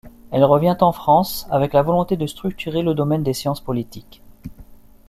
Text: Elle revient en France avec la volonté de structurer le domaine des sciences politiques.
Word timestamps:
Elle 0.31 0.43
revient 0.45 0.75
en 0.81 0.91
France 0.91 1.45
avec 1.51 1.73
la 1.73 1.83
volonté 1.83 2.17
de 2.17 2.25
structurer 2.25 2.81
le 2.81 2.95
domaine 2.95 3.21
des 3.21 3.35
sciences 3.35 3.61
politiques. 3.61 4.23